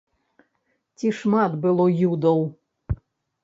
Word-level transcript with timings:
Ці 1.01 1.11
шмат 1.19 1.51
было 1.67 1.85
юдаў? 2.11 2.39